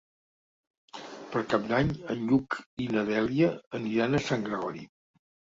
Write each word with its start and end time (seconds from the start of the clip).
Per 1.35 1.43
Cap 1.51 1.67
d'Any 1.73 1.91
en 2.15 2.25
Lluc 2.31 2.57
i 2.87 2.89
na 2.97 3.05
Dèlia 3.13 3.53
aniran 3.81 4.17
a 4.17 4.25
Sant 4.31 4.49
Gregori. 4.49 4.87